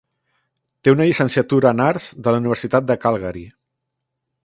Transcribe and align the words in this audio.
Té 0.87 0.93
una 0.93 1.07
llicenciatura 1.09 1.73
en 1.77 1.85
Arts 1.89 2.09
de 2.27 2.35
la 2.37 2.43
Universitat 2.45 2.91
de 2.93 2.99
Calgary. 3.07 3.49